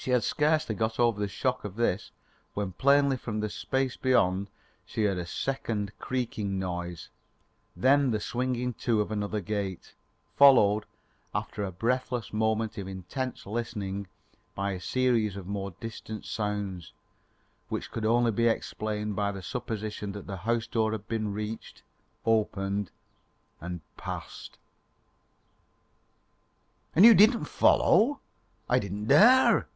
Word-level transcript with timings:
She 0.00 0.12
had 0.12 0.22
scarcely 0.22 0.74
got 0.74 0.98
over 1.00 1.18
the 1.20 1.28
shock 1.28 1.64
of 1.64 1.74
this 1.76 2.12
when 2.54 2.72
plainly 2.72 3.16
from 3.18 3.40
the 3.40 3.50
space 3.50 3.96
beyond 3.98 4.48
she 4.86 5.04
heard 5.04 5.18
a 5.18 5.26
second 5.26 5.92
creaking 5.98 6.56
noise, 6.58 7.10
then 7.76 8.10
the 8.12 8.20
swinging 8.20 8.72
to 8.74 9.00
of 9.02 9.10
another 9.10 9.40
gate, 9.40 9.94
followed, 10.34 10.86
after 11.34 11.62
a 11.62 11.72
breathless 11.72 12.32
moment 12.32 12.78
of 12.78 12.88
intense 12.88 13.44
listening, 13.44 14.06
by 14.54 14.70
a 14.70 14.80
series 14.80 15.36
of 15.36 15.46
more 15.48 15.72
distant 15.72 16.24
sounds, 16.24 16.92
which 17.68 17.90
could 17.90 18.06
only 18.06 18.30
be 18.30 18.46
explained 18.46 19.14
by 19.14 19.30
the 19.30 19.42
supposition 19.42 20.12
that 20.12 20.26
the 20.28 20.38
house 20.38 20.68
door 20.68 20.92
had 20.92 21.06
been 21.06 21.34
reached, 21.34 21.82
opened 22.24 22.90
and 23.60 23.80
passed. 23.96 24.56
"And 26.94 27.04
you 27.04 27.14
didn't 27.14 27.44
follow?" 27.44 28.20
"I 28.70 28.78
didn't 28.78 29.06
dare." 29.08 29.66